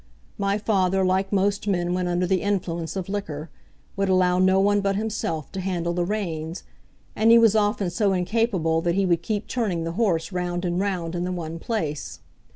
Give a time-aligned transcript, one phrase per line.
[0.39, 3.51] My father, like most men when under the influence of liquor,
[3.95, 6.63] would allow no one but himself to handle the reins,
[7.15, 10.79] and he was often so incapable that he would keep turning the horse round and
[10.79, 12.17] round in the one place.